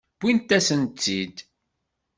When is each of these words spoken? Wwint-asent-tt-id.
Wwint-asent-tt-id. 0.21 1.35